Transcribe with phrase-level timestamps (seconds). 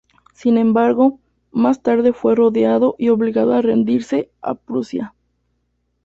[0.33, 1.19] Sin embargo,
[1.51, 5.13] más tarde fue rodeado y obligado a rendirse a Prusia.